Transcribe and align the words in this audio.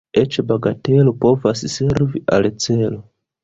Eĉ 0.19 0.37
bagatelo 0.51 1.13
povas 1.27 1.63
servi 1.77 2.25
al 2.39 2.51
celo. 2.69 3.03